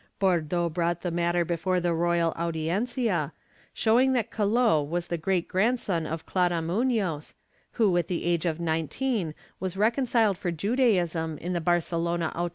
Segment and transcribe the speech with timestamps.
[0.19, 3.33] Bordo brought the matter before the royal Audiencia,
[3.71, 7.35] showing that Calot was the great grandson of Clara Muiioz
[7.73, 12.33] who, at the age of 19, was reconciled for Judaism in the' Archive de Simancas,
[12.33, 12.49] Inq.